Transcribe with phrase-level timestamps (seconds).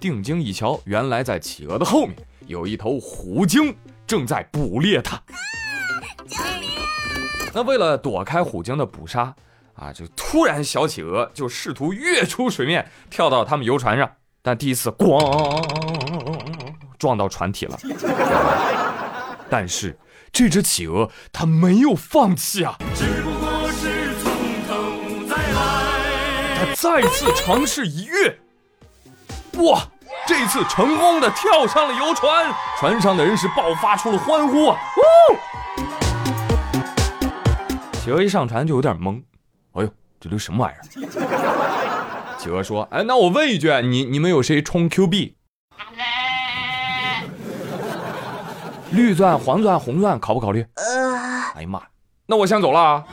[0.00, 2.16] 定睛一瞧，原来在企鹅的后面
[2.46, 3.74] 有一头虎鲸
[4.06, 5.20] 正在捕猎它。
[7.52, 9.34] 那为了躲开虎鲸的捕杀，
[9.74, 14.10] 啊，就突然小企鹅就试图跃出水面，跳到他们游船上，
[14.42, 15.18] 但第一次咣
[16.98, 17.78] 撞到船体了。
[19.50, 19.98] 但是
[20.30, 24.30] 这只企鹅它没有放弃啊，只不过是从
[24.68, 25.54] 头再来。
[26.58, 28.38] 它再次尝试一跃，
[29.64, 29.80] 哇！
[30.26, 34.78] 这次成功的跳上了游船，船上的人是爆发出了欢呼啊！
[37.94, 39.22] 企鹅一上船就有点懵，
[39.72, 39.88] 哎呦，
[40.20, 40.82] 这都什么玩意儿？
[42.38, 45.34] 企鹅说：“哎，那我问一句，你你们有谁充 Q 币？
[48.90, 50.66] 绿钻、黄钻、红钻，考不考虑？”
[51.56, 51.82] 哎呀妈，
[52.26, 53.04] 那我先走了啊！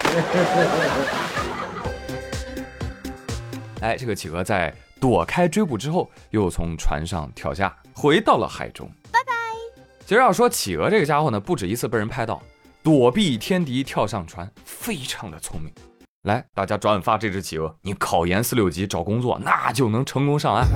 [3.81, 8.89] 哎，这个企鹅在躲开追捕之后，又从船上跳下，回到了海中。
[9.11, 9.33] 拜拜。
[10.05, 12.41] 其实要说企鹅这个家伙呢，不止一次被人拍到
[12.83, 15.73] 躲避天敌，跳上船，非常的聪明。
[16.23, 20.67] 来，大家转发这只企鹅，你考研四六级找工作，那就能成功上岸。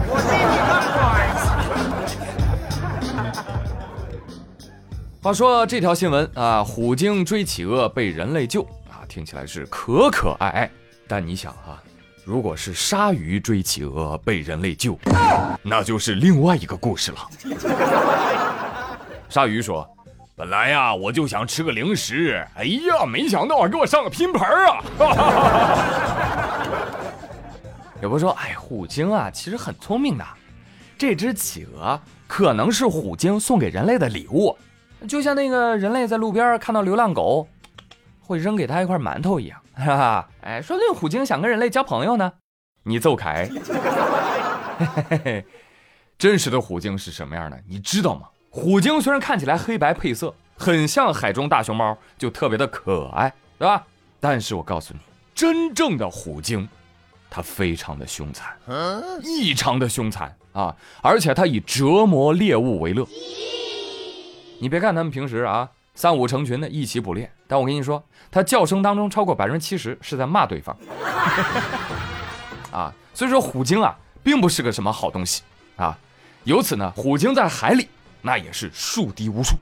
[5.22, 10.72] 话说这条新闻啊，虎鲸追企鹅被人类救啊，听起来是可可爱爱，
[11.08, 11.84] 但你想啊。
[12.30, 14.96] 如果是鲨鱼追企鹅被人类救，
[15.64, 17.18] 那就是另外一个故事了。
[19.28, 19.84] 鲨鱼说
[20.38, 24.84] ：“本来呀，我就想吃个零食，哎呀，没想到给我上个拼盘啊！”
[28.00, 30.24] 有朋友说：“哎，虎鲸啊，其实很聪明的。
[31.00, 34.56] 这只企鹅可能是虎鲸送给人类的礼物，
[35.08, 37.48] 就像那个人类在路边看到流浪狗，
[38.22, 42.34] 会扔给他一块馒头一样。”哈哈，哎，说不定虎鲸想跟人类交朋友呢。
[42.84, 43.50] 你走开。
[46.18, 47.58] 真实的虎鲸是什么样的？
[47.68, 48.28] 你知道吗？
[48.50, 53.88] 虎鲸虽然看起来黑白配色，很像海中大熊猫，就特别的可爱，对吧？
[54.20, 55.00] 但是我告诉你，
[55.34, 56.68] 真正的虎鲸，
[57.30, 58.54] 它非常的凶残，
[59.24, 60.76] 异常的凶残啊！
[61.02, 63.08] 而且它以折磨猎物为乐。
[64.60, 65.70] 你别看他们平时啊。
[65.96, 70.78] 三五成群的一起捕猎，但我跟你说，它叫声当中超过百分之七十是在骂对方，
[72.72, 75.42] 啊，所以说虎鲸啊，并不是个什么好东西
[75.76, 75.98] 啊。
[76.44, 77.90] 由此呢，虎鲸在海里
[78.22, 79.56] 那也是树敌无数。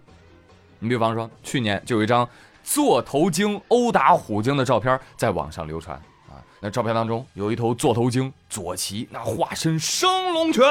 [0.79, 2.27] 你比方说，去年就有一张
[2.61, 5.95] 座头鲸殴打虎鲸的照片在网上流传
[6.27, 10.61] 啊，那照片当中有一头座头鲸左旗那化身升龙拳，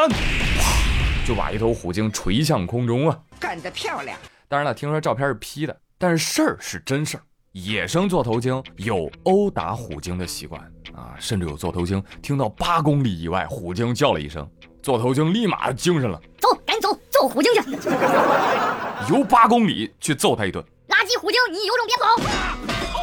[1.26, 4.18] 就把一头虎鲸锤向空中啊，干得漂亮！
[4.48, 7.22] 当然了，听说照片是 P 的，但是事儿是真事儿。
[7.52, 10.60] 野生座头鲸有殴打虎鲸的习惯
[10.94, 14.46] 啊，甚至有座头鲸听到八公里以外虎鲸叫了一声，
[14.82, 17.70] 座头鲸立马精神了，走，赶紧走，揍虎鲸去，
[19.10, 20.62] 游八公里去揍他一顿。
[20.88, 23.02] 垃圾虎鲸，你有种别跑！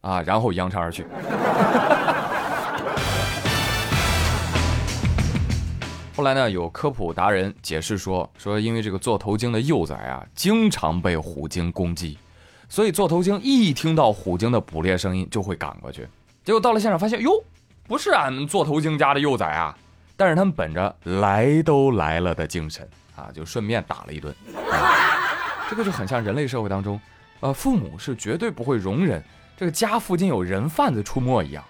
[0.08, 1.06] 啊，然后扬长而去。
[6.22, 12.16] 后来呢，有科普达人解释说，说因为这个座头鲸的幼崽啊，经常被虎鲸攻击，
[12.68, 16.06] 所以座头鲸一听到虎鲸的捕猎声音就会赶过去。
[16.44, 17.42] 结果到了现场发现，哟，
[17.88, 19.76] 不是俺们座头鲸家的幼崽啊！
[20.16, 24.32] 但是他们本着来都来了的精神啊，就顺便打了一顿。
[25.68, 27.00] 这个就很像人类社会当中，
[27.40, 29.20] 呃，父母是绝对不会容忍
[29.56, 31.64] 这个家附近有人贩子出没一样。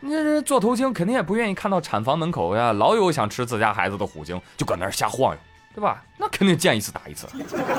[0.00, 5.40] 那这做头鲸肯定也不愿意看到产房门口呀，老有想吃自家孩子的虎鲸就搁那儿瞎晃悠，
[5.74, 6.04] 对吧？
[6.18, 7.26] 那肯定见一次打一次，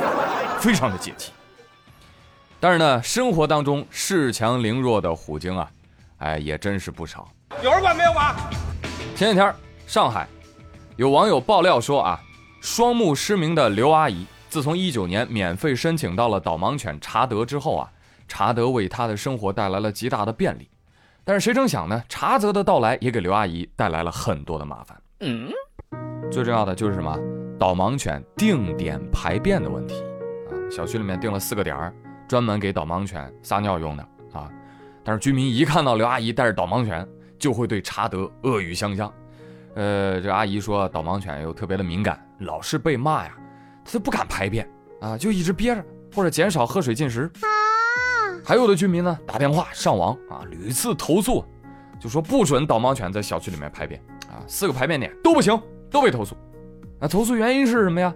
[0.60, 1.32] 非常的解气。
[2.60, 5.70] 但是呢，生活当中恃强凌弱的虎鲸啊，
[6.18, 7.30] 哎，也真是不少。
[7.64, 8.36] 有人管没有管？
[9.16, 9.54] 前几天
[9.86, 10.28] 上海
[10.96, 12.20] 有网友爆料说啊，
[12.62, 17.92] 双目失明的刘阿姨，自从一九年免费申请到了导盲犬查德之后啊，
[18.28, 20.68] 查德为她的生活带来了极大的便利。
[21.28, 22.02] 但是谁成想呢？
[22.08, 24.98] 查泽的到来也给刘阿姨带来了很多的麻烦。
[25.20, 25.52] 嗯，
[26.32, 27.20] 最重要的就是什么？
[27.60, 29.96] 导盲犬定点排便的问题
[30.48, 30.56] 啊！
[30.72, 31.94] 小区里面定了四个点儿，
[32.30, 34.50] 专门给导盲犬撒尿用的啊。
[35.04, 37.06] 但是居民一看到刘阿姨带着导盲犬，
[37.38, 39.12] 就会对查德恶语相向。
[39.76, 43.36] 呃，这阿姨说导盲犬又特别的敏感，老是被骂呀，
[43.84, 44.66] 他就不敢排便
[45.02, 45.84] 啊，就一直憋着，
[46.16, 47.30] 或者减少喝水进食。
[48.48, 51.44] 还有的居民呢，打电话上网啊，屡次投诉，
[52.00, 55.62] 就说不准导盲犬在小区里面排便啊，四个排便点都不行，
[55.92, 56.34] 都被投诉。
[56.98, 58.16] 那投诉原因是什么呀？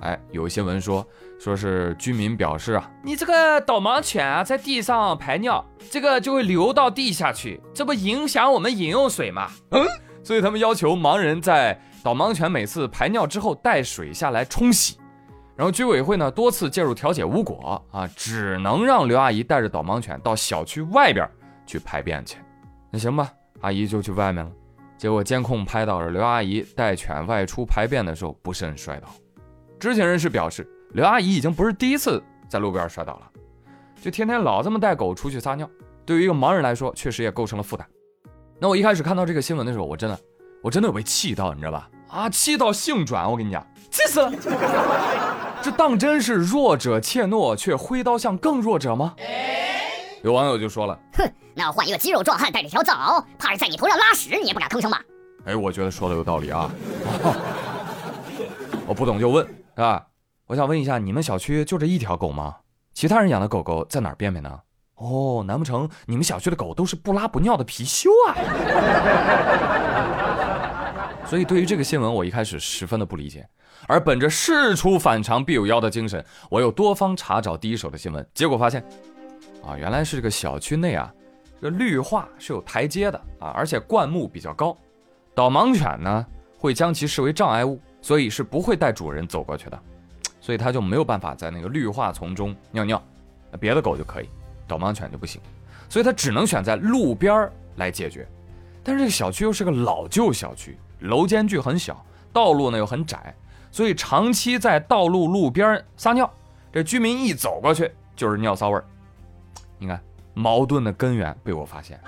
[0.00, 1.06] 哎，有一新闻说，
[1.38, 9.48] 说是居民表示啊，你这个导盲犬啊，在地上排尿，这个就会流到地下去，这不影响我们饮用水吗？
[9.70, 9.86] 嗯，
[10.24, 14.98] 所以他们要求盲人在导盲犬每次排尿之后带水下来冲洗，
[15.58, 21.28] 然后居委会呢多次介入调解无果啊，只能让刘阿姨带着导盲犬到小区外边
[21.66, 22.38] 去排便去。
[22.92, 23.28] 那行吧，
[23.60, 24.52] 阿姨就去外面了。
[24.96, 29.08] 结果监控拍到了刘阿姨带犬外出排便的时候不慎摔倒。
[29.80, 33.28] 知情人士表示，刘阿姨已经不是第一次在路边摔倒了，
[34.00, 35.68] 就天天老这么带狗出去撒尿，
[36.06, 37.84] 对于一个盲人来说，确实也构成了负担。
[38.60, 40.16] 那我一开始看到这个新闻的时候，我真的，
[40.62, 41.90] 我真的有被气到，你知道吧？
[42.06, 45.27] 啊，气到性转，我跟你讲，气死了！
[45.62, 49.14] 这当真是弱者怯懦，却挥刀向更弱者吗？
[50.22, 55.00] 有网友就说了，哼，那换一个肌肉壮汉带着条枣，怕是在你头上拉屎，你也不敢吭声吧？
[55.44, 56.70] 哎，我觉得说的有道理啊。
[58.86, 60.06] 我不懂就问，是吧？
[60.46, 62.56] 我想问一下，你们小区就这一条狗吗？
[62.94, 64.58] 其他人养的狗狗在哪儿便便呢？
[64.96, 68.34] 哦，难不成你们小区的狗都是不拉不尿的貔貅啊？
[71.28, 73.46] 所以对于这个新闻，我一开始十分的不理解。
[73.86, 78.82] 而本着事出反常必有妖的精神，我又多方查找第一手的新闻，结果发现，
[79.62, 81.12] 啊，原来是这个小区内啊，
[81.60, 84.74] 这绿化是有台阶的啊，而且灌木比较高，
[85.34, 86.26] 导盲犬呢
[86.56, 89.78] 会将其视为障碍物，所以是不会带主人走过去的，
[90.40, 93.02] 所以它就没有办法在那个绿化丛中尿尿，
[93.60, 94.28] 别的狗就可以，
[94.66, 95.42] 导盲犬就不行，
[95.90, 98.26] 所以它只能选在路边来解决。
[98.82, 103.34] 但是这个小区又是个老旧小区，楼间距很小，道路呢又很窄，
[103.70, 106.30] 所以长期在道路路边撒尿，
[106.72, 108.84] 这居民一走过去就是尿骚味儿。
[109.78, 110.00] 你看
[110.34, 112.00] 矛盾的根源被我发现。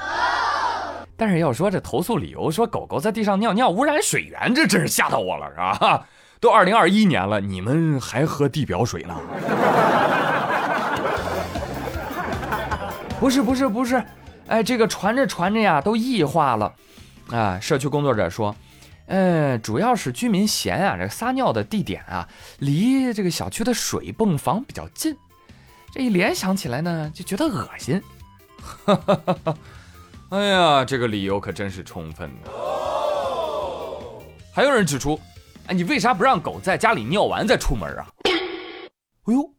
[1.17, 6.07] 但是要说这投诉理由，说狗狗在地上尿尿污染水源，这真是吓到我了，是吧？
[6.41, 9.15] 都二零二一年了，你们还喝地表水呢？
[13.21, 14.03] 不是不是不是，
[14.47, 16.73] 哎，这个传着传着呀，都异化了。
[17.31, 18.57] 啊，社区工作者说，
[19.13, 22.29] 嗯，主要是居民嫌啊，这撒尿的地点啊，
[22.61, 25.17] 离这个小区的水泵房比较近，
[25.93, 28.01] 这一联想起来呢，就觉得恶心。
[28.63, 29.59] 哈哈哈哈
[30.31, 32.53] 哎呀，这个理由可真是充分的。
[34.55, 35.19] 还有人指出，
[35.67, 38.07] 哎，你为啥不让狗在家里尿完再出门啊？
[39.25, 39.53] 哎呦，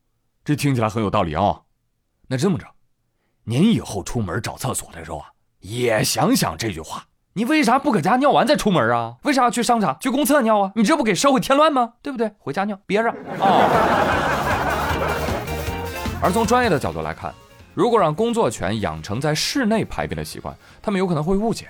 [0.46, 1.64] 这听起来很有道理啊。
[2.30, 2.66] 那这么着，
[3.44, 5.28] 您以后出门找厕所的时候啊，
[5.60, 9.16] 也想想这句话：你为啥不搁家尿完再出门啊？
[9.24, 10.72] 为啥要去商场、去公厕尿啊？
[10.76, 11.94] 你这不给社会添乱吗？
[12.02, 12.30] 对不对？
[12.40, 13.16] 回家尿，憋着啊。
[16.22, 17.34] 而从专业的角度来看，
[17.74, 21.70] 如果让工作犬养成在室内排便的习惯，他们有可能会误解，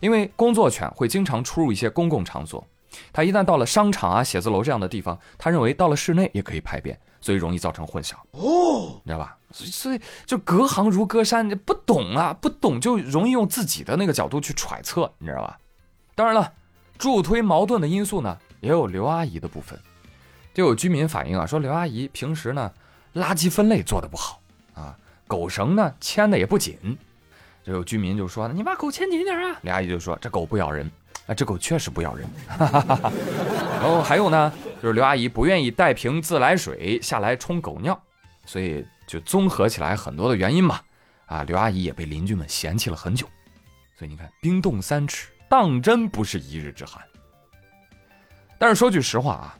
[0.00, 2.66] 因为工作犬会经常出入一些公共场所，
[3.12, 8.14] 它一旦到了商场啊、写字楼这样的地方，他认为到了室内也可以排便，所以容易造成混淆。
[8.32, 9.36] 哦，你知道吧？
[9.52, 15.58] 所以所以就隔行如隔山，不懂啊，不懂就容易用自己的那个角度去揣测，你知道吧？
[16.14, 16.52] 当然了，
[16.98, 19.78] 助推矛盾的因素呢，也有刘阿姨的部分。
[20.52, 22.72] 就有居民反映啊，说刘阿姨平时呢，
[23.14, 24.40] 垃圾分类做得不好
[24.74, 24.96] 啊，
[25.26, 26.98] 狗绳呢牵的也不紧。
[27.64, 30.90] 就有居民就说：“你把狗牵紧点啊！”刘阿姨就说：“这狗不咬人，
[31.28, 32.28] 啊，这狗确实不咬人。
[33.78, 34.52] ”然后还有呢，
[34.82, 38.02] 就是刘阿姨不愿意带瓶自来水下来冲狗尿，
[38.44, 40.80] 所以就综合起来很多的原因嘛。
[41.26, 43.28] 啊，刘阿姨也被邻居们嫌弃了很久。
[43.96, 47.04] 所以你看，冰冻三尺，当真不是一日之寒。
[48.58, 49.58] 但是说句实话啊，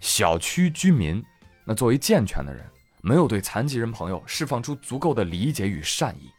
[0.00, 1.24] 小区居民
[1.64, 2.64] 那作为健全的人，
[3.00, 6.30] 没有对残疾人朋友释放出足够的理解与善意，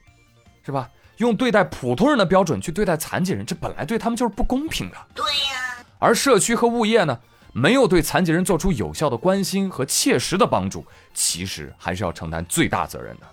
[0.63, 0.89] 是吧？
[1.17, 4.97] 用对待普通人的标准去对待残疾人，这本来对他们就是不公平的。
[5.13, 7.19] 对呀、而社区和物业呢，
[7.53, 13.27] 没有对残疾人做出有效的关心和切实的帮助，其实还是要承担最大责任的。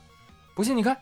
[0.55, 0.97] 不信你看，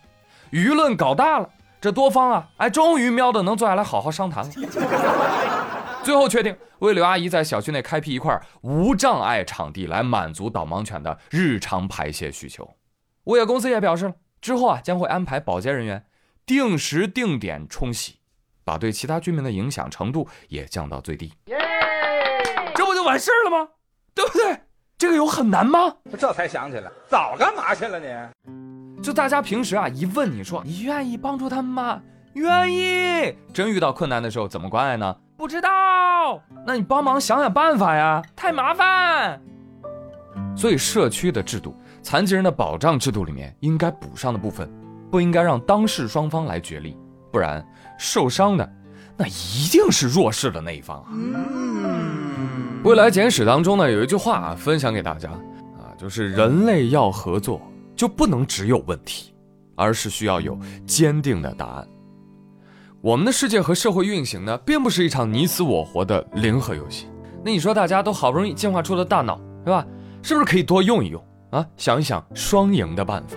[0.52, 1.49] 舆论搞大了，
[1.80, 4.52] 这多方啊，哎，终于喵的能坐下来好好商谈了。
[6.04, 12.76] 最后确定为刘阿姨在小区内开辟一块无障碍场地，来满足导盲犬的日常排泄需求。
[13.25, 16.02] 物业公司也表示了，之后啊将会安排保洁人员
[16.48, 18.16] 定时定点冲洗，
[18.64, 21.30] 把对其他居民的影响程度也降到最低。
[22.74, 23.68] 这不就完事儿了吗？
[24.14, 24.58] 对不对？
[24.96, 25.94] 这个有很难吗？
[26.18, 29.02] 这才想起来，早干嘛去了你？
[29.02, 32.00] 就大家平时啊一问你说你愿意帮助他们吗？
[32.32, 33.36] 愿意。
[33.52, 35.14] 真遇到困难的时候怎么关爱呢？
[35.36, 36.42] 不知道。
[36.66, 39.38] 那你帮忙想想办法呀，太麻烦。
[40.56, 44.68] 所以社区的制度、残疾人的保障制度里面应该补上的部分，
[45.10, 46.96] 不应该让当事双方来决力，
[47.32, 47.66] 不然
[47.98, 48.72] 受伤的
[49.16, 51.08] 那一定是弱势的那一方啊。
[52.84, 57.60] 未来简史当中呢有一句话啊分享给大家啊，就是人类要合作
[57.96, 59.34] 就不能只有问题，
[59.74, 61.88] 而是需要有坚定的答案。
[63.00, 67.06] 我们的世界和社会运行呢，并不是一场你死我活的零和游戏。
[67.44, 69.86] 那你说，大家都好不容易进化出了大脑，是吧？
[70.22, 71.64] 是不是可以多用一用啊？
[71.76, 73.36] 想一想双赢的办法。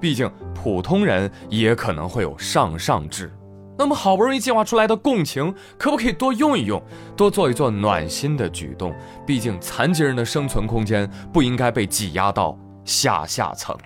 [0.00, 3.32] 毕竟普通人也可能会有上上智。
[3.78, 6.82] 那么好不容易进化出来的共情，可不可以多用一用，
[7.14, 8.94] 多做一做暖心的举动？
[9.26, 13.76] 毕竟残疾人的生存空间不应该被挤压到下下层。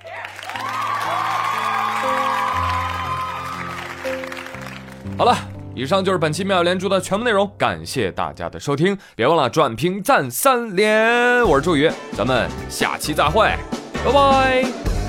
[5.18, 5.36] 好了，
[5.74, 11.42] 以上就是本期妙连珠的全部内容，感谢大家的收听，别忘了转评赞三连。
[11.42, 13.52] 我是朱宇，咱们下期再会，
[14.04, 14.99] 拜拜。